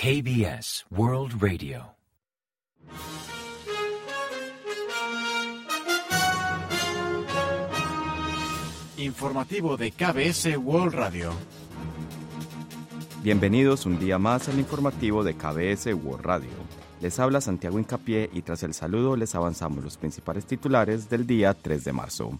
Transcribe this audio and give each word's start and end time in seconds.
KBS 0.00 0.86
World 0.90 1.42
Radio. 1.42 1.96
Informativo 8.96 9.76
de 9.76 9.90
KBS 9.90 10.56
World 10.56 10.94
Radio. 10.94 11.32
Bienvenidos 13.24 13.86
un 13.86 13.98
día 13.98 14.20
más 14.20 14.48
al 14.48 14.60
informativo 14.60 15.24
de 15.24 15.34
KBS 15.34 15.92
World 15.94 16.24
Radio. 16.24 16.50
Les 17.00 17.18
habla 17.18 17.40
Santiago 17.40 17.80
Incapié 17.80 18.30
y 18.32 18.42
tras 18.42 18.62
el 18.62 18.74
saludo 18.74 19.16
les 19.16 19.34
avanzamos 19.34 19.82
los 19.82 19.96
principales 19.96 20.46
titulares 20.46 21.10
del 21.10 21.26
día 21.26 21.54
3 21.54 21.82
de 21.82 21.92
marzo. 21.92 22.38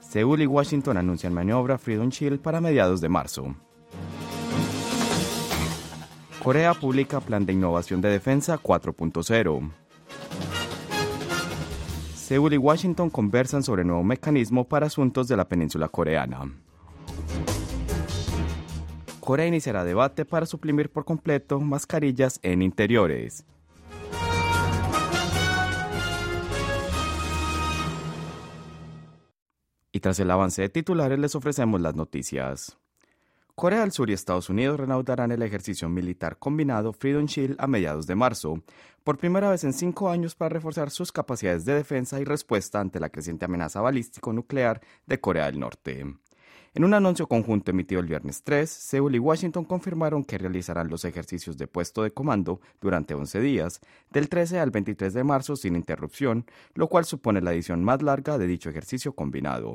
Seúl 0.00 0.42
y 0.42 0.46
Washington 0.46 0.96
anuncian 0.96 1.32
maniobra 1.32 1.78
Freedom 1.78 2.08
Shield 2.08 2.40
para 2.40 2.60
mediados 2.60 3.00
de 3.00 3.08
marzo. 3.08 3.54
Corea 6.48 6.72
publica 6.72 7.20
plan 7.20 7.44
de 7.44 7.52
innovación 7.52 8.00
de 8.00 8.08
defensa 8.08 8.56
4.0. 8.58 9.70
Seúl 12.14 12.54
y 12.54 12.56
Washington 12.56 13.10
conversan 13.10 13.62
sobre 13.62 13.84
nuevo 13.84 14.02
mecanismo 14.02 14.66
para 14.66 14.86
asuntos 14.86 15.28
de 15.28 15.36
la 15.36 15.46
península 15.46 15.90
coreana. 15.90 16.50
Corea 19.20 19.44
iniciará 19.44 19.84
debate 19.84 20.24
para 20.24 20.46
suprimir 20.46 20.90
por 20.90 21.04
completo 21.04 21.60
mascarillas 21.60 22.40
en 22.42 22.62
interiores. 22.62 23.44
Y 29.92 30.00
tras 30.00 30.18
el 30.18 30.30
avance 30.30 30.62
de 30.62 30.70
titulares 30.70 31.18
les 31.18 31.34
ofrecemos 31.34 31.78
las 31.82 31.94
noticias. 31.94 32.78
Corea 33.58 33.80
del 33.80 33.90
Sur 33.90 34.08
y 34.08 34.12
Estados 34.12 34.50
Unidos 34.50 34.78
reanudarán 34.78 35.32
el 35.32 35.42
ejercicio 35.42 35.88
militar 35.88 36.38
combinado 36.38 36.92
Freedom 36.92 37.26
Shield 37.26 37.56
a 37.58 37.66
mediados 37.66 38.06
de 38.06 38.14
marzo, 38.14 38.62
por 39.02 39.18
primera 39.18 39.50
vez 39.50 39.64
en 39.64 39.72
cinco 39.72 40.10
años 40.10 40.36
para 40.36 40.50
reforzar 40.50 40.90
sus 40.90 41.10
capacidades 41.10 41.64
de 41.64 41.74
defensa 41.74 42.20
y 42.20 42.24
respuesta 42.24 42.78
ante 42.78 43.00
la 43.00 43.08
creciente 43.08 43.46
amenaza 43.46 43.80
balístico-nuclear 43.80 44.80
de 45.06 45.20
Corea 45.20 45.46
del 45.46 45.58
Norte. 45.58 46.06
En 46.72 46.84
un 46.84 46.94
anuncio 46.94 47.26
conjunto 47.26 47.72
emitido 47.72 48.00
el 48.00 48.06
viernes 48.06 48.44
3, 48.44 48.70
Seúl 48.70 49.16
y 49.16 49.18
Washington 49.18 49.64
confirmaron 49.64 50.24
que 50.24 50.38
realizarán 50.38 50.86
los 50.88 51.04
ejercicios 51.04 51.58
de 51.58 51.66
puesto 51.66 52.04
de 52.04 52.12
comando 52.12 52.60
durante 52.80 53.14
11 53.14 53.40
días, 53.40 53.80
del 54.12 54.28
13 54.28 54.60
al 54.60 54.70
23 54.70 55.12
de 55.12 55.24
marzo 55.24 55.56
sin 55.56 55.74
interrupción, 55.74 56.46
lo 56.74 56.86
cual 56.86 57.06
supone 57.06 57.40
la 57.40 57.52
edición 57.52 57.82
más 57.82 58.02
larga 58.02 58.38
de 58.38 58.46
dicho 58.46 58.70
ejercicio 58.70 59.14
combinado. 59.14 59.74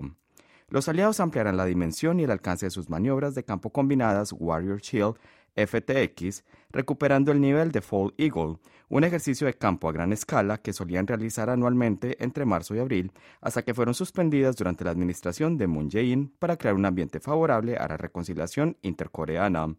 Los 0.69 0.87
aliados 0.87 1.19
ampliarán 1.19 1.57
la 1.57 1.65
dimensión 1.65 2.19
y 2.19 2.23
el 2.23 2.31
alcance 2.31 2.65
de 2.65 2.71
sus 2.71 2.89
maniobras 2.89 3.35
de 3.35 3.43
campo 3.43 3.71
combinadas 3.71 4.33
Warrior 4.37 4.81
Shield 4.81 5.15
FTX, 5.55 6.43
recuperando 6.71 7.31
el 7.31 7.39
nivel 7.39 7.71
de 7.71 7.81
Fall 7.81 8.13
Eagle, 8.17 8.57
un 8.89 9.03
ejercicio 9.03 9.47
de 9.47 9.53
campo 9.53 9.87
a 9.87 9.91
gran 9.91 10.13
escala 10.13 10.57
que 10.57 10.73
solían 10.73 11.07
realizar 11.07 11.49
anualmente 11.49 12.23
entre 12.23 12.45
marzo 12.45 12.75
y 12.75 12.79
abril, 12.79 13.11
hasta 13.41 13.63
que 13.63 13.73
fueron 13.73 13.93
suspendidas 13.93 14.55
durante 14.55 14.83
la 14.83 14.91
administración 14.91 15.57
de 15.57 15.67
Moon 15.67 15.89
Jae-in 15.89 16.33
para 16.39 16.57
crear 16.57 16.75
un 16.75 16.85
ambiente 16.85 17.19
favorable 17.19 17.77
a 17.77 17.87
la 17.87 17.97
reconciliación 17.97 18.77
intercoreana. 18.81 19.75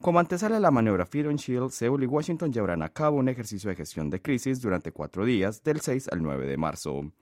Como 0.00 0.18
antesala 0.18 0.58
a 0.58 0.60
la 0.60 0.70
maniobra 0.70 1.06
Freedom 1.06 1.36
Shield, 1.36 1.70
Seúl 1.70 2.02
y 2.02 2.06
Washington 2.06 2.52
llevarán 2.52 2.82
a 2.82 2.90
cabo 2.90 3.16
un 3.16 3.28
ejercicio 3.28 3.70
de 3.70 3.76
gestión 3.76 4.10
de 4.10 4.20
crisis 4.20 4.60
durante 4.60 4.92
cuatro 4.92 5.24
días, 5.24 5.62
del 5.62 5.80
6 5.80 6.08
al 6.12 6.22
9 6.22 6.46
de 6.46 6.56
marzo. 6.58 7.12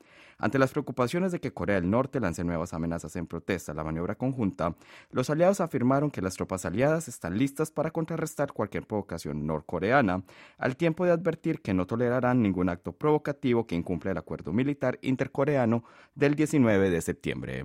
Ante 0.42 0.58
las 0.58 0.72
preocupaciones 0.72 1.30
de 1.30 1.38
que 1.38 1.52
Corea 1.52 1.76
del 1.80 1.88
Norte 1.88 2.18
lance 2.18 2.42
nuevas 2.42 2.74
amenazas 2.74 3.14
en 3.14 3.28
protesta 3.28 3.70
a 3.70 3.76
la 3.76 3.84
maniobra 3.84 4.16
conjunta, 4.16 4.74
los 5.12 5.30
aliados 5.30 5.60
afirmaron 5.60 6.10
que 6.10 6.20
las 6.20 6.34
tropas 6.34 6.66
aliadas 6.66 7.06
están 7.06 7.38
listas 7.38 7.70
para 7.70 7.92
contrarrestar 7.92 8.52
cualquier 8.52 8.84
provocación 8.84 9.46
norcoreana, 9.46 10.24
al 10.58 10.76
tiempo 10.76 11.04
de 11.04 11.12
advertir 11.12 11.62
que 11.62 11.74
no 11.74 11.86
tolerarán 11.86 12.42
ningún 12.42 12.70
acto 12.70 12.90
provocativo 12.90 13.68
que 13.68 13.76
incumpla 13.76 14.10
el 14.10 14.18
acuerdo 14.18 14.52
militar 14.52 14.98
intercoreano 15.02 15.84
del 16.16 16.34
19 16.34 16.90
de 16.90 17.00
septiembre. 17.02 17.64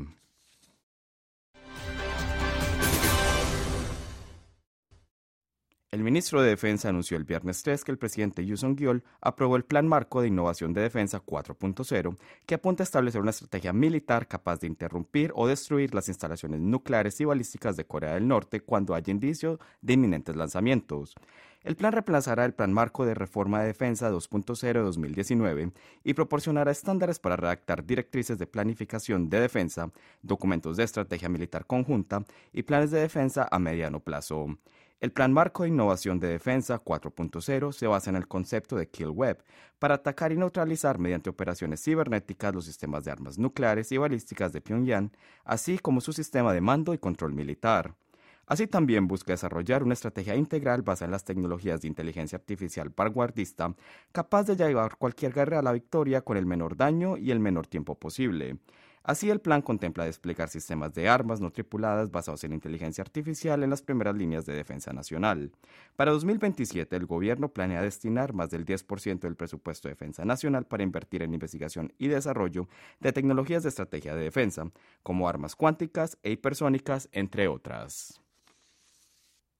El 5.89 6.03
ministro 6.03 6.41
de 6.41 6.49
Defensa 6.49 6.89
anunció 6.89 7.15
el 7.15 7.23
viernes 7.23 7.63
3 7.63 7.85
que 7.85 7.93
el 7.93 7.97
presidente 7.97 8.45
Yoon 8.45 8.57
Song-yeol 8.57 9.05
aprobó 9.21 9.55
el 9.55 9.63
Plan 9.63 9.87
Marco 9.87 10.19
de 10.19 10.27
Innovación 10.27 10.73
de 10.73 10.81
Defensa 10.81 11.23
4.0, 11.25 12.17
que 12.45 12.55
apunta 12.55 12.83
a 12.83 12.83
establecer 12.83 13.21
una 13.21 13.29
estrategia 13.29 13.71
militar 13.71 14.27
capaz 14.27 14.59
de 14.59 14.67
interrumpir 14.67 15.31
o 15.33 15.47
destruir 15.47 15.95
las 15.95 16.09
instalaciones 16.09 16.59
nucleares 16.59 17.21
y 17.21 17.25
balísticas 17.25 17.77
de 17.77 17.85
Corea 17.85 18.15
del 18.15 18.27
Norte 18.27 18.59
cuando 18.59 18.95
haya 18.95 19.11
indicio 19.11 19.61
de 19.81 19.93
inminentes 19.93 20.35
lanzamientos. 20.35 21.15
El 21.63 21.77
plan 21.77 21.93
reemplazará 21.93 22.43
el 22.43 22.53
Plan 22.53 22.73
Marco 22.73 23.05
de 23.05 23.13
Reforma 23.13 23.61
de 23.61 23.67
Defensa 23.67 24.11
2.0 24.11 24.73
de 24.73 24.79
2019 24.79 25.71
y 26.03 26.13
proporcionará 26.13 26.71
estándares 26.71 27.19
para 27.19 27.37
redactar 27.37 27.85
directrices 27.85 28.37
de 28.37 28.45
planificación 28.45 29.29
de 29.29 29.39
defensa, 29.39 29.89
documentos 30.21 30.75
de 30.75 30.83
estrategia 30.83 31.29
militar 31.29 31.65
conjunta 31.65 32.25
y 32.51 32.63
planes 32.63 32.91
de 32.91 32.99
defensa 32.99 33.47
a 33.49 33.57
mediano 33.57 34.01
plazo. 34.01 34.57
El 34.99 35.11
Plan 35.11 35.31
Marco 35.31 35.61
de 35.61 35.69
Innovación 35.69 36.19
de 36.19 36.27
Defensa 36.27 36.83
4.0 36.83 37.71
se 37.71 37.85
basa 37.85 38.09
en 38.09 38.15
el 38.15 38.27
concepto 38.27 38.75
de 38.75 38.89
Kill 38.89 39.11
Web 39.11 39.43
para 39.77 39.93
atacar 39.93 40.31
y 40.31 40.37
neutralizar 40.37 40.97
mediante 40.97 41.29
operaciones 41.29 41.83
cibernéticas 41.83 42.55
los 42.55 42.65
sistemas 42.65 43.03
de 43.03 43.11
armas 43.11 43.37
nucleares 43.37 43.91
y 43.91 43.97
balísticas 43.97 44.53
de 44.53 44.61
Pyongyang, 44.61 45.11
así 45.45 45.77
como 45.77 46.01
su 46.01 46.13
sistema 46.13 46.51
de 46.51 46.61
mando 46.61 46.95
y 46.95 46.97
control 46.97 47.33
militar. 47.33 47.93
Así 48.47 48.65
también 48.65 49.07
busca 49.07 49.33
desarrollar 49.33 49.83
una 49.83 49.93
estrategia 49.93 50.35
integral 50.35 50.81
basada 50.81 51.05
en 51.05 51.11
las 51.11 51.25
tecnologías 51.25 51.81
de 51.81 51.89
inteligencia 51.89 52.37
artificial 52.37 52.89
vanguardista, 52.89 53.75
capaz 54.11 54.45
de 54.45 54.55
llevar 54.55 54.97
cualquier 54.97 55.31
guerra 55.31 55.59
a 55.59 55.61
la 55.61 55.73
victoria 55.73 56.21
con 56.21 56.37
el 56.37 56.47
menor 56.47 56.75
daño 56.75 57.17
y 57.17 57.29
el 57.29 57.39
menor 57.39 57.67
tiempo 57.67 57.99
posible. 57.99 58.57
Así, 59.07 59.29
el 59.29 59.39
plan 59.39 59.61
contempla 59.61 60.03
desplegar 60.03 60.49
sistemas 60.49 60.93
de 60.93 61.07
armas 61.07 61.39
no 61.39 61.49
tripuladas 61.49 62.11
basados 62.11 62.43
en 62.43 62.51
inteligencia 62.51 63.01
artificial 63.01 63.63
en 63.63 63.69
las 63.69 63.81
primeras 63.81 64.17
líneas 64.17 64.45
de 64.45 64.53
defensa 64.53 64.91
nacional. 64.91 65.53
Para 65.95 66.11
2027, 66.11 66.93
el 66.93 67.05
gobierno 67.05 67.47
planea 67.47 67.81
destinar 67.81 68.33
más 68.33 68.49
del 68.49 68.65
10% 68.65 69.19
del 69.19 69.37
presupuesto 69.37 69.87
de 69.87 69.93
defensa 69.93 70.25
nacional 70.25 70.65
para 70.65 70.83
invertir 70.83 71.21
en 71.23 71.33
investigación 71.33 71.93
y 71.97 72.09
desarrollo 72.09 72.67
de 72.99 73.13
tecnologías 73.13 73.63
de 73.63 73.69
estrategia 73.69 74.13
de 74.13 74.23
defensa, 74.25 74.69
como 75.03 75.29
armas 75.29 75.55
cuánticas 75.55 76.17
e 76.21 76.31
hipersónicas, 76.31 77.07
entre 77.13 77.47
otras. 77.47 78.26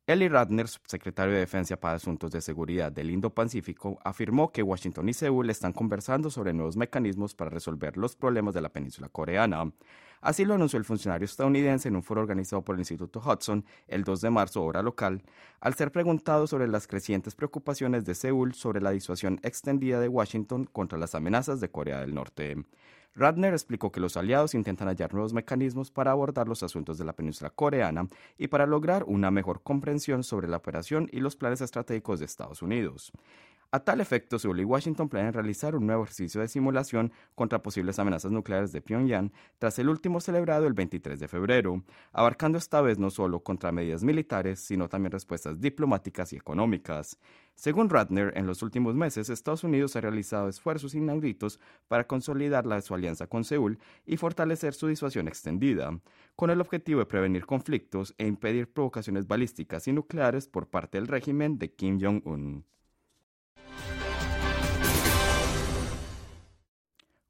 Eli 0.09 0.29
Radner, 0.29 0.69
subsecretario 0.69 1.34
de 1.34 1.41
Defensa 1.41 1.75
para 1.75 1.97
Asuntos 1.97 2.31
de 2.31 2.40
Seguridad 2.40 2.94
del 2.94 3.12
Indo-Pacífico, 3.12 4.00
afirmó 4.06 4.53
que 4.53 4.63
Washington 4.63 5.09
y 5.09 5.13
Seúl 5.13 5.50
están 5.50 5.73
conversando 5.73 6.29
sobre 6.29 6.53
nuevos 6.53 6.78
mecanismos 6.78 7.35
para 7.35 7.50
resolver 7.50 7.97
los 7.97 8.16
problemas 8.16 8.53
de 8.53 8.62
la 8.62 8.69
península 8.69 9.09
coreana. 9.09 9.69
Así 10.22 10.45
lo 10.45 10.55
anunció 10.55 10.78
el 10.78 10.85
funcionario 10.85 11.25
estadounidense 11.25 11.88
en 11.88 11.95
un 11.95 12.03
foro 12.03 12.22
organizado 12.22 12.63
por 12.63 12.75
el 12.75 12.81
Instituto 12.81 13.22
Hudson 13.25 13.66
el 13.88 14.03
2 14.03 14.22
de 14.22 14.29
marzo, 14.29 14.63
hora 14.63 14.81
local, 14.81 15.23
al 15.59 15.75
ser 15.75 15.91
preguntado 15.91 16.47
sobre 16.47 16.67
las 16.67 16.88
crecientes 16.88 17.35
preocupaciones 17.35 18.05
de 18.05 18.16
Seúl 18.16 18.53
sobre 18.53 18.81
la 18.81 18.91
disuasión 18.91 19.39
extendida 19.44 20.00
de 20.00 20.07
Washington 20.07 20.66
contra 20.66 20.97
las 20.97 21.16
amenazas 21.16 21.59
de 21.59 21.69
Corea 21.69 22.00
del 22.00 22.13
Norte. 22.13 22.57
Radner 23.17 23.53
explicó 23.53 23.91
que 23.91 24.00
los 24.00 24.16
aliados 24.16 24.53
intentan 24.53 24.88
hallar 24.88 25.11
nuevos 25.11 25.33
mecanismos 25.33 25.89
para 25.89 26.11
abordar 26.11 26.47
los 26.47 26.61
asuntos 26.61 26.99
de 26.99 27.05
la 27.05 27.13
península 27.13 27.49
coreana 27.49 28.07
y 28.38 28.47
para 28.47 28.67
lograr 28.67 29.03
una 29.07 29.31
mejor 29.31 29.63
comprensión 29.63 30.23
sobre 30.23 30.47
la 30.47 30.57
operación 30.57 31.09
y 31.11 31.19
los 31.19 31.35
planes 31.35 31.61
estratégicos 31.61 32.19
de 32.19 32.25
Estados 32.25 32.61
Unidos. 32.61 33.11
A 33.69 33.81
tal 33.81 34.00
efecto, 34.00 34.39
Seúl 34.39 34.61
y 34.61 34.63
Washington 34.63 35.09
planean 35.09 35.33
realizar 35.33 35.75
un 35.75 35.85
nuevo 35.85 36.03
ejercicio 36.03 36.39
de 36.39 36.47
simulación 36.47 37.11
contra 37.35 37.61
posibles 37.61 38.00
amenazas 38.00 38.31
nucleares 38.31 38.72
de 38.72 38.79
Pyongyang 38.79 39.33
tras 39.59 39.78
el 39.78 39.89
último 39.89 40.22
celebrado 40.22 40.67
el 40.67 40.73
23 40.73 41.19
de 41.19 41.28
febrero, 41.28 41.83
abarcando 42.13 42.57
esta 42.57 42.79
vez 42.79 42.97
no 42.97 43.09
solo 43.09 43.41
contra 43.41 43.73
medidas 43.73 44.05
militares, 44.05 44.61
sino 44.61 44.88
también 44.88 45.11
respuestas 45.11 45.59
diplomáticas 45.59 46.31
y 46.31 46.37
económicas. 46.37 47.19
Según 47.55 47.90
Radner, 47.90 48.31
en 48.37 48.47
los 48.47 48.64
últimos 48.64 48.96
meses 48.96 49.29
Estados 49.29 49.66
Unidos 49.66 49.97
ha 49.97 50.02
realizado 50.02 50.47
esfuerzos 50.47 50.96
inauditos 50.96 51.59
para 51.90 52.08
consolidar 52.08 52.66
la, 52.66 52.79
su 52.79 52.93
alianza 52.93 53.28
con 53.28 53.43
Seúl 53.43 53.79
y 54.05 54.16
fortalecer 54.16 54.75
su 54.75 54.87
disuasión 54.87 55.28
extendida, 55.28 55.99
con 56.37 56.52
el 56.52 56.61
objetivo 56.61 57.02
de 57.02 57.05
prevenir 57.05 57.46
conflictos 57.46 58.16
e 58.17 58.28
impedir 58.28 58.72
provocaciones 58.72 59.28
balísticas 59.28 59.90
y 59.90 59.91
nucleares 59.91 60.47
por 60.47 60.69
parte 60.69 60.97
del 60.97 61.08
régimen 61.08 61.58
de 61.59 61.73
Kim 61.73 61.99
Jong-un. 61.99 62.64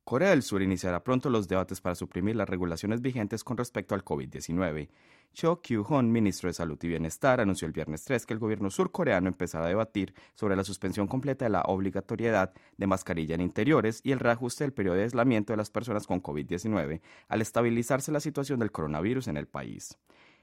Corea 0.07 0.29
del 0.29 0.41
Sur 0.41 0.61
iniciará 0.61 1.03
pronto 1.03 1.29
los 1.29 1.49
debates 1.49 1.81
para 1.81 1.93
suprimir 1.93 2.37
las 2.37 2.47
regulaciones 2.47 3.01
vigentes 3.01 3.43
con 3.43 3.57
respecto 3.57 3.93
al 3.93 4.05
COVID-19. 4.05 4.87
Cho 5.33 5.61
Kyu-hon, 5.61 6.09
ministro 6.13 6.47
de 6.47 6.53
Salud 6.53 6.79
y 6.81 6.87
Bienestar, 6.87 7.41
anunció 7.41 7.65
el 7.65 7.73
viernes 7.73 8.05
3 8.05 8.25
que 8.25 8.33
el 8.33 8.39
gobierno 8.39 8.69
surcoreano 8.69 9.27
empezará 9.27 9.65
a 9.65 9.67
debatir 9.67 10.13
sobre 10.33 10.55
la 10.55 10.63
suspensión 10.63 11.07
completa 11.07 11.43
de 11.43 11.49
la 11.49 11.63
obligatoriedad 11.63 12.53
de 12.77 12.87
mascarilla 12.87 13.35
en 13.35 13.41
interiores 13.41 13.99
y 14.01 14.13
el 14.13 14.21
reajuste 14.21 14.63
del 14.63 14.71
periodo 14.71 14.95
de 14.95 15.03
aislamiento 15.03 15.51
de 15.51 15.57
las 15.57 15.71
personas 15.71 16.07
con 16.07 16.23
COVID-19 16.23 17.01
al 17.27 17.41
estabilizarse 17.41 18.13
la 18.13 18.21
situación 18.21 18.59
del 18.59 18.71
coronavirus 18.71 19.27
en 19.27 19.35
el 19.35 19.47
país. 19.47 19.97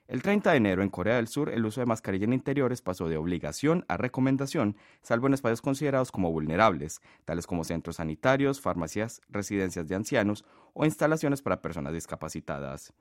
El 0.07 0.21
30 0.21 0.51
de 0.51 0.57
enero 0.59 0.83
en 0.83 0.91
Corea 0.91 1.17
del 1.17 1.29
Sur 1.29 1.49
el 1.49 1.65
uso 1.65 1.81
de 1.81 1.87
mascarilla 1.87 2.27
en 2.27 2.35
interiores 2.35 2.83
pasó 2.83 3.09
de 3.09 3.17
obligación 3.17 3.87
a 3.89 3.97
recomendación, 3.97 4.77
salvo 5.01 5.29
en 5.29 5.35
espacios 5.35 5.63
considerados 5.63 6.13
como 6.13 6.31
vulnerables, 6.31 7.01
tales 7.25 7.47
como 7.47 7.65
centros 7.65 7.97
sanitarios, 7.97 8.61
farmacias, 8.61 9.23
residencias 9.31 9.89
de 9.89 9.95
ancianos 9.95 10.45
o 10.75 10.85
instalaciones 10.85 11.41
para 11.41 11.63
personas 11.63 11.95
discapacitadas. 11.95 12.93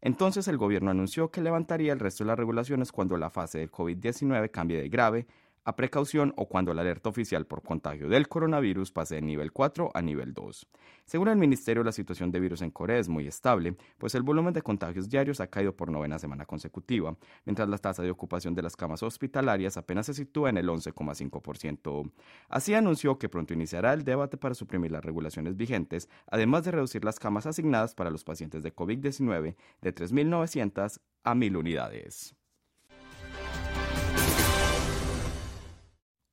Entonces 0.00 0.48
el 0.48 0.56
gobierno 0.56 0.90
anunció 0.90 1.30
que 1.30 1.42
levantaría 1.42 1.92
el 1.92 2.00
resto 2.00 2.24
de 2.24 2.28
las 2.28 2.38
regulaciones 2.38 2.90
cuando 2.90 3.18
la 3.18 3.28
fase 3.28 3.58
del 3.58 3.70
COVID-19 3.70 4.50
cambie 4.50 4.80
de 4.80 4.88
grave 4.88 5.26
a 5.66 5.74
precaución 5.74 6.32
o 6.36 6.46
cuando 6.46 6.72
la 6.72 6.82
alerta 6.82 7.08
oficial 7.08 7.44
por 7.44 7.60
contagio 7.62 8.08
del 8.08 8.28
coronavirus 8.28 8.92
pase 8.92 9.16
de 9.16 9.22
nivel 9.22 9.50
4 9.50 9.90
a 9.92 10.00
nivel 10.00 10.32
2. 10.32 10.68
Según 11.04 11.26
el 11.28 11.36
ministerio, 11.36 11.82
la 11.82 11.90
situación 11.90 12.30
de 12.30 12.38
virus 12.38 12.62
en 12.62 12.70
Corea 12.70 12.98
es 12.98 13.08
muy 13.08 13.26
estable, 13.26 13.76
pues 13.98 14.14
el 14.14 14.22
volumen 14.22 14.54
de 14.54 14.62
contagios 14.62 15.08
diarios 15.08 15.40
ha 15.40 15.48
caído 15.48 15.74
por 15.74 15.90
novena 15.90 16.20
semana 16.20 16.46
consecutiva, 16.46 17.16
mientras 17.44 17.68
la 17.68 17.78
tasa 17.78 18.04
de 18.04 18.12
ocupación 18.12 18.54
de 18.54 18.62
las 18.62 18.76
camas 18.76 19.02
hospitalarias 19.02 19.76
apenas 19.76 20.06
se 20.06 20.14
sitúa 20.14 20.50
en 20.50 20.58
el 20.58 20.68
11,5%. 20.68 22.12
Así 22.48 22.74
anunció 22.74 23.18
que 23.18 23.28
pronto 23.28 23.52
iniciará 23.52 23.92
el 23.92 24.04
debate 24.04 24.36
para 24.36 24.54
suprimir 24.54 24.92
las 24.92 25.04
regulaciones 25.04 25.56
vigentes, 25.56 26.08
además 26.28 26.64
de 26.64 26.70
reducir 26.70 27.04
las 27.04 27.18
camas 27.18 27.44
asignadas 27.46 27.96
para 27.96 28.10
los 28.10 28.22
pacientes 28.22 28.62
de 28.62 28.72
COVID-19 28.72 29.56
de 29.80 29.94
3.900 29.94 31.00
a 31.24 31.34
1.000 31.34 31.56
unidades. 31.56 32.36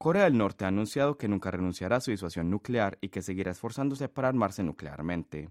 Corea 0.04 0.26
del 0.26 0.38
Norte 0.38 0.66
ha 0.66 0.68
anunciado 0.68 1.18
que 1.18 1.30
nunca 1.30 1.50
renunciará 1.50 1.96
a 1.96 2.02
su 2.02 2.12
disuasión 2.12 2.50
nuclear 2.50 2.98
y 3.00 3.08
que 3.08 3.22
seguirá 3.22 3.52
esforzándose 3.52 4.10
para 4.10 4.28
armarse 4.28 4.62
nuclearmente. 4.62 5.48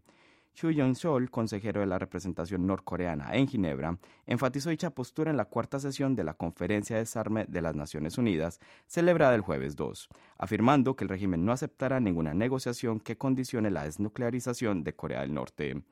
Chu 0.52 0.70
Yong-sol, 0.70 1.30
consejero 1.30 1.80
de 1.80 1.86
la 1.86 1.98
representación 1.98 2.66
norcoreana 2.66 3.34
en 3.34 3.48
Ginebra, 3.48 3.98
enfatizó 4.26 4.68
dicha 4.68 4.90
postura 4.90 5.30
en 5.30 5.38
la 5.38 5.46
cuarta 5.46 5.80
sesión 5.80 6.14
de 6.14 6.24
la 6.24 6.34
Conferencia 6.34 6.96
de 6.96 7.00
Desarme 7.00 7.46
de 7.48 7.62
las 7.62 7.74
Naciones 7.74 8.18
Unidas, 8.18 8.60
celebrada 8.86 9.34
el 9.34 9.40
jueves 9.40 9.74
2, 9.74 10.10
afirmando 10.36 10.96
que 10.96 11.04
el 11.04 11.08
régimen 11.08 11.46
no 11.46 11.52
aceptará 11.52 11.98
ninguna 11.98 12.34
negociación 12.34 13.00
que 13.00 13.16
condicione 13.16 13.70
la 13.70 13.84
desnuclearización 13.84 14.84
de 14.84 14.94
Corea 14.94 15.22
del 15.22 15.32
Norte 15.32 15.82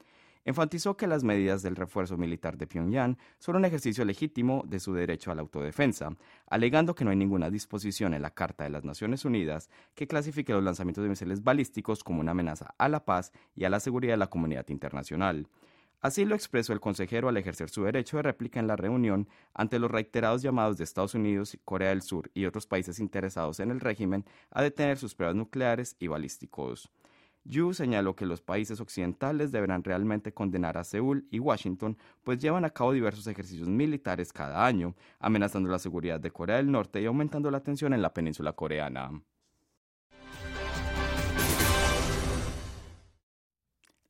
enfatizó 0.44 0.96
que 0.96 1.06
las 1.06 1.24
medidas 1.24 1.62
del 1.62 1.76
refuerzo 1.76 2.16
militar 2.16 2.56
de 2.56 2.66
Pyongyang 2.66 3.18
son 3.38 3.56
un 3.56 3.64
ejercicio 3.64 4.04
legítimo 4.04 4.64
de 4.66 4.80
su 4.80 4.94
derecho 4.94 5.30
a 5.30 5.34
la 5.34 5.42
autodefensa, 5.42 6.16
alegando 6.46 6.94
que 6.94 7.04
no 7.04 7.10
hay 7.10 7.16
ninguna 7.16 7.50
disposición 7.50 8.14
en 8.14 8.22
la 8.22 8.34
Carta 8.34 8.64
de 8.64 8.70
las 8.70 8.84
Naciones 8.84 9.24
Unidas 9.24 9.70
que 9.94 10.06
clasifique 10.06 10.52
los 10.52 10.64
lanzamientos 10.64 11.02
de 11.02 11.10
misiles 11.10 11.42
balísticos 11.42 12.02
como 12.04 12.20
una 12.20 12.32
amenaza 12.32 12.74
a 12.78 12.88
la 12.88 13.04
paz 13.04 13.32
y 13.54 13.64
a 13.64 13.70
la 13.70 13.80
seguridad 13.80 14.14
de 14.14 14.18
la 14.18 14.30
comunidad 14.30 14.68
internacional. 14.68 15.48
Así 16.00 16.24
lo 16.24 16.34
expresó 16.34 16.72
el 16.72 16.80
consejero 16.80 17.28
al 17.28 17.36
ejercer 17.36 17.68
su 17.68 17.84
derecho 17.84 18.16
de 18.16 18.22
réplica 18.22 18.58
en 18.58 18.66
la 18.66 18.76
reunión 18.76 19.28
ante 19.52 19.78
los 19.78 19.90
reiterados 19.90 20.40
llamados 20.40 20.78
de 20.78 20.84
Estados 20.84 21.14
Unidos, 21.14 21.58
Corea 21.66 21.90
del 21.90 22.00
Sur 22.00 22.30
y 22.32 22.46
otros 22.46 22.66
países 22.66 23.00
interesados 23.00 23.60
en 23.60 23.70
el 23.70 23.80
régimen 23.80 24.24
a 24.50 24.62
detener 24.62 24.96
sus 24.96 25.14
pruebas 25.14 25.36
nucleares 25.36 25.96
y 25.98 26.06
balísticos. 26.06 26.90
Yu 27.44 27.72
señaló 27.72 28.14
que 28.14 28.26
los 28.26 28.42
países 28.42 28.80
occidentales 28.80 29.50
deberán 29.50 29.82
realmente 29.82 30.32
condenar 30.32 30.76
a 30.76 30.84
Seúl 30.84 31.26
y 31.30 31.38
Washington, 31.38 31.96
pues 32.22 32.38
llevan 32.38 32.64
a 32.64 32.70
cabo 32.70 32.92
diversos 32.92 33.26
ejercicios 33.26 33.68
militares 33.68 34.32
cada 34.32 34.66
año, 34.66 34.94
amenazando 35.18 35.70
la 35.70 35.78
seguridad 35.78 36.20
de 36.20 36.30
Corea 36.30 36.56
del 36.56 36.70
Norte 36.70 37.00
y 37.00 37.06
aumentando 37.06 37.50
la 37.50 37.62
tensión 37.62 37.94
en 37.94 38.02
la 38.02 38.12
península 38.12 38.52
coreana. 38.52 39.10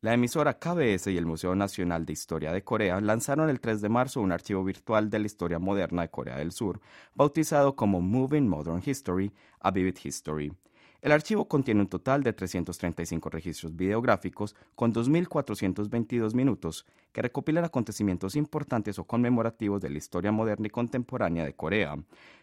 La 0.03 0.15
emisora 0.15 0.59
KBS 0.59 1.09
y 1.09 1.19
el 1.19 1.27
Museo 1.27 1.55
Nacional 1.55 2.07
de 2.07 2.15
Historia 2.15 2.53
de 2.53 2.65
Corea 2.65 3.03
lanzaron 3.03 3.51
el 3.51 3.61
3 3.61 3.83
de 3.83 3.91
marzo 3.91 4.23
un 4.23 4.33
archivo 4.33 4.65
virtual 4.65 5.11
de 5.11 5.19
la 5.19 5.27
historia 5.27 5.59
moderna 5.59 6.01
de 6.01 6.09
Corea 6.09 6.39
del 6.39 6.53
Sur, 6.53 6.81
bautizado 7.15 7.77
como 7.77 8.01
Moving 8.01 8.49
Modern 8.49 8.83
History, 8.83 9.31
A 9.61 9.71
Vivid 9.71 9.99
History. 10.03 10.55
El 11.03 11.13
archivo 11.13 11.49
contiene 11.49 11.81
un 11.81 11.87
total 11.87 12.23
de 12.23 12.35
335 12.35 13.31
registros 13.31 13.75
videográficos 13.75 14.55
con 14.75 14.93
2.422 14.93 16.35
minutos 16.35 16.85
que 17.13 17.23
recopilan 17.23 17.65
acontecimientos 17.65 18.37
importantes 18.37 18.99
o 18.99 19.05
conmemorativos 19.05 19.81
de 19.81 19.89
la 19.89 19.97
historia 19.97 20.31
moderna 20.31 20.67
y 20.67 20.71
contemporánea 20.71 21.47
de 21.47 21.55
Corea, 21.55 21.97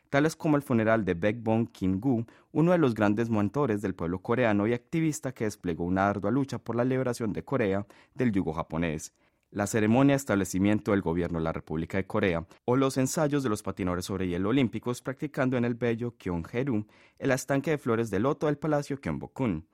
tales 0.09 0.35
como 0.35 0.55
el 0.55 0.63
funeral 0.63 1.05
de 1.05 1.13
Baekbong 1.13 1.67
Kim-gu, 1.67 2.25
uno 2.51 2.71
de 2.71 2.79
los 2.79 2.95
grandes 2.95 3.29
mentores 3.29 3.83
del 3.83 3.93
pueblo 3.93 4.23
coreano 4.23 4.65
y 4.65 4.73
activista 4.73 5.33
que 5.33 5.43
desplegó 5.43 5.83
una 5.83 6.09
ardua 6.09 6.31
lucha 6.31 6.57
por 6.57 6.75
la 6.75 6.83
liberación 6.83 7.33
de 7.33 7.43
Corea 7.43 7.85
del 8.15 8.31
yugo 8.31 8.53
japonés, 8.53 9.13
la 9.51 9.67
ceremonia 9.67 10.13
de 10.13 10.17
establecimiento 10.17 10.91
del 10.91 11.01
gobierno 11.01 11.39
de 11.39 11.43
la 11.43 11.53
República 11.53 11.97
de 11.97 12.05
Corea 12.05 12.45
o 12.65 12.75
los 12.75 12.97
ensayos 12.97 13.43
de 13.43 13.49
los 13.49 13.63
patinadores 13.63 14.05
sobre 14.05 14.27
hielo 14.27 14.49
olímpicos 14.49 15.01
practicando 15.01 15.57
en 15.57 15.65
el 15.65 15.75
bello 15.75 16.15
Gyeongheru, 16.19 16.85
el 17.17 17.31
estanque 17.31 17.71
de 17.71 17.77
flores 17.77 18.09
de 18.09 18.19
loto 18.19 18.47
del 18.47 18.57
Palacio 18.57 18.97
Gyeongbokgung. 19.01 19.65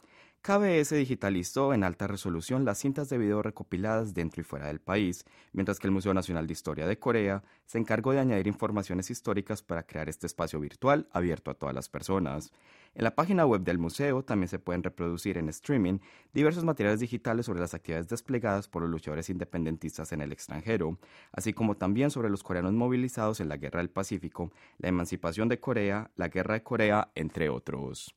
KBS 0.45 0.90
digitalizó 0.90 1.74
en 1.74 1.86
alta 1.86 2.06
resolución 2.06 2.66
las 2.66 2.78
cintas 2.78 3.07
de 3.07 3.18
video 3.18 3.42
recopiladas 3.42 4.13
dentro 4.13 4.42
y 4.42 4.44
fuera 4.44 4.68
del 4.68 4.81
país, 4.81 5.24
mientras 5.54 5.80
que 5.80 5.88
el 5.88 5.94
Museo 5.94 6.13
Nacional 6.13 6.48
de 6.48 6.51
Historia 6.51 6.86
de 6.86 7.00
Corea 7.00 7.45
se 7.66 7.78
encargó 7.78 8.12
de 8.12 8.19
añadir 8.19 8.48
informaciones 8.48 9.10
históricas 9.10 9.63
para 9.63 9.84
crear 9.84 10.10
este 10.10 10.28
espacio 10.28 10.60
virtual 10.60 11.07
abierto 11.13 11.50
a 11.50 11.54
todas 11.54 11.74
las 11.74 11.88
personas. 11.88 12.51
En 12.94 13.06
la 13.06 13.16
página 13.16 13.45
web 13.45 13.62
del 13.62 13.78
museo 13.78 14.25
también 14.25 14.50
se 14.50 14.60
pueden 14.60 14.84
reproducir 14.84 15.38
en 15.38 15.48
streaming 15.48 16.00
diversos 16.34 16.66
materiales 16.66 17.00
digitales 17.00 17.45
sobre 17.45 17.62
las 17.62 17.74
actividades 17.74 18.10
desplegadas 18.10 18.68
por 18.68 18.81
los 18.81 18.92
luchadores 18.92 19.30
independentistas 19.30 20.12
en 20.12 20.19
el 20.19 20.34
extranjero, 20.34 21.00
así 21.31 21.54
como 21.54 21.78
también 21.78 22.12
sobre 22.12 22.30
los 22.30 22.44
coreanos 22.44 22.74
movilizados 22.74 23.40
en 23.40 23.48
la 23.48 23.56
Guerra 23.56 23.80
del 23.80 23.90
Pacífico, 23.90 24.51
la 24.78 24.90
emancipación 24.90 25.48
de 25.48 25.62
Corea, 25.62 26.12
la 26.18 26.28
Guerra 26.28 26.56
de 26.56 26.63
Corea, 26.63 27.13
entre 27.16 27.48
otros. 27.48 28.13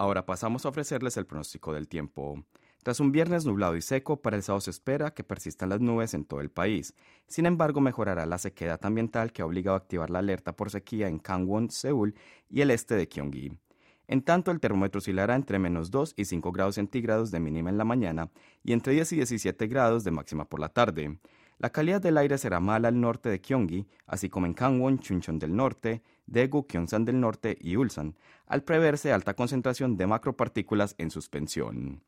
Ahora 0.00 0.24
pasamos 0.24 0.64
a 0.64 0.68
ofrecerles 0.68 1.16
el 1.16 1.26
pronóstico 1.26 1.72
del 1.72 1.88
tiempo. 1.88 2.44
Tras 2.84 3.00
un 3.00 3.10
viernes 3.10 3.44
nublado 3.44 3.74
y 3.74 3.82
seco, 3.82 4.22
para 4.22 4.36
el 4.36 4.44
sábado 4.44 4.60
se 4.60 4.70
espera 4.70 5.12
que 5.12 5.24
persistan 5.24 5.70
las 5.70 5.80
nubes 5.80 6.14
en 6.14 6.24
todo 6.24 6.40
el 6.40 6.50
país. 6.50 6.94
Sin 7.26 7.46
embargo, 7.46 7.80
mejorará 7.80 8.24
la 8.24 8.38
sequedad 8.38 8.78
ambiental 8.84 9.32
que 9.32 9.42
ha 9.42 9.46
obligado 9.46 9.74
a 9.74 9.78
activar 9.78 10.10
la 10.10 10.20
alerta 10.20 10.54
por 10.54 10.70
sequía 10.70 11.08
en 11.08 11.18
Kangwon, 11.18 11.70
Seúl 11.70 12.14
y 12.48 12.60
el 12.60 12.70
este 12.70 12.94
de 12.94 13.06
Gyeonggi. 13.06 13.58
En 14.06 14.22
tanto, 14.22 14.52
el 14.52 14.60
termómetro 14.60 15.00
oscilará 15.00 15.34
entre 15.34 15.58
menos 15.58 15.90
2 15.90 16.14
y 16.16 16.26
5 16.26 16.52
grados 16.52 16.76
centígrados 16.76 17.32
de 17.32 17.40
mínima 17.40 17.70
en 17.70 17.76
la 17.76 17.84
mañana 17.84 18.30
y 18.62 18.74
entre 18.74 18.92
10 18.92 19.14
y 19.14 19.16
17 19.16 19.66
grados 19.66 20.04
de 20.04 20.12
máxima 20.12 20.44
por 20.44 20.60
la 20.60 20.68
tarde. 20.68 21.18
La 21.58 21.70
calidad 21.70 22.00
del 22.00 22.18
aire 22.18 22.38
será 22.38 22.60
mala 22.60 22.86
al 22.86 23.00
norte 23.00 23.28
de 23.30 23.40
Gyeonggi, 23.40 23.88
así 24.06 24.28
como 24.28 24.46
en 24.46 24.54
Kangwon, 24.54 25.00
Chuncheon 25.00 25.40
del 25.40 25.56
norte, 25.56 26.02
Daegu, 26.28 26.66
Gyeongsan 26.68 27.04
del 27.04 27.20
norte 27.20 27.56
y 27.60 27.76
Ulsan, 27.76 28.14
al 28.46 28.62
preverse 28.62 29.12
alta 29.12 29.34
concentración 29.34 29.96
de 29.96 30.06
macropartículas 30.06 30.94
en 30.98 31.10
suspensión. 31.10 32.02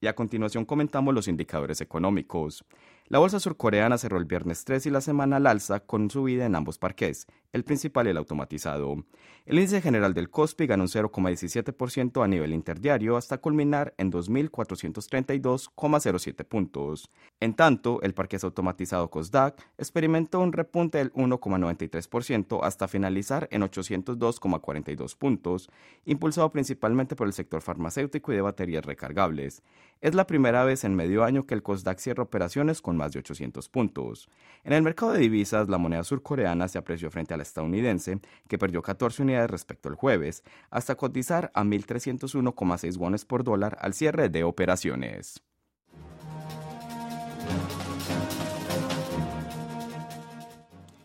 Y 0.00 0.08
a 0.08 0.14
continuación 0.14 0.64
comentamos 0.64 1.14
los 1.14 1.28
indicadores 1.28 1.80
económicos. 1.80 2.64
La 3.08 3.20
bolsa 3.20 3.38
surcoreana 3.38 3.98
cerró 3.98 4.18
el 4.18 4.24
viernes 4.24 4.64
3 4.64 4.86
y 4.86 4.90
la 4.90 5.00
semana 5.00 5.36
al 5.36 5.46
alza 5.46 5.78
con 5.78 6.10
subida 6.10 6.44
en 6.44 6.56
ambos 6.56 6.78
parques, 6.78 7.28
el 7.52 7.62
principal 7.62 8.08
el 8.08 8.16
automatizado. 8.16 8.96
El 9.44 9.58
índice 9.58 9.80
general 9.80 10.12
del 10.12 10.28
Kospi 10.28 10.66
ganó 10.66 10.82
un 10.82 10.88
0,17% 10.88 12.24
a 12.24 12.26
nivel 12.26 12.52
interdiario 12.52 13.16
hasta 13.16 13.38
culminar 13.38 13.94
en 13.96 14.10
2.432,07 14.10 16.44
puntos. 16.44 17.08
En 17.38 17.54
tanto, 17.54 18.02
el 18.02 18.12
parqués 18.12 18.42
automatizado 18.42 19.08
Kosdaq 19.08 19.54
experimentó 19.78 20.40
un 20.40 20.52
repunte 20.52 20.98
del 20.98 21.12
1,93% 21.12 22.58
hasta 22.64 22.88
finalizar 22.88 23.46
en 23.52 23.62
802,42 23.62 25.16
puntos, 25.16 25.70
impulsado 26.06 26.50
principalmente 26.50 27.14
por 27.14 27.28
el 27.28 27.34
sector 27.34 27.62
farmacéutico 27.62 28.32
y 28.32 28.34
de 28.34 28.42
baterías 28.42 28.84
recargables. 28.84 29.62
Es 30.00 30.16
la 30.16 30.26
primera 30.26 30.64
vez 30.64 30.82
en 30.82 30.96
medio 30.96 31.22
año 31.22 31.46
que 31.46 31.54
el 31.54 31.62
Kosdaq 31.62 32.00
cierra 32.00 32.24
operaciones 32.24 32.82
más 32.96 33.12
de 33.12 33.20
800 33.20 33.68
puntos. 33.68 34.28
En 34.64 34.72
el 34.72 34.82
mercado 34.82 35.12
de 35.12 35.20
divisas, 35.20 35.68
la 35.68 35.78
moneda 35.78 36.02
surcoreana 36.04 36.68
se 36.68 36.78
apreció 36.78 37.10
frente 37.10 37.34
a 37.34 37.36
la 37.36 37.42
estadounidense, 37.42 38.20
que 38.48 38.58
perdió 38.58 38.82
14 38.82 39.22
unidades 39.22 39.50
respecto 39.50 39.88
al 39.88 39.94
jueves, 39.94 40.42
hasta 40.70 40.96
cotizar 40.96 41.50
a 41.54 41.62
1.301,6 41.62 42.96
wones 42.96 43.24
por 43.24 43.44
dólar 43.44 43.78
al 43.80 43.94
cierre 43.94 44.28
de 44.28 44.44
operaciones. 44.44 45.42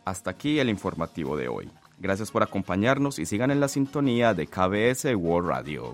Hasta 0.06 0.32
aquí 0.32 0.60
el 0.60 0.70
informativo 0.70 1.38
de 1.38 1.48
hoy. 1.48 1.70
Gracias 2.00 2.32
por 2.32 2.42
acompañarnos 2.42 3.20
y 3.20 3.26
sigan 3.28 3.52
en 3.52 3.60
la 3.60 3.68
sintonía 3.68 4.34
de 4.34 4.48
KBS 4.48 5.14
World 5.16 5.48
Radio. 5.48 5.94